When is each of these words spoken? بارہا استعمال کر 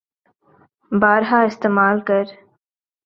بارہا 0.91 1.39
استعمال 1.49 1.97
کر 2.07 2.23